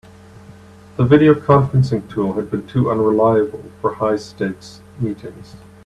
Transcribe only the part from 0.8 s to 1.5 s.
The video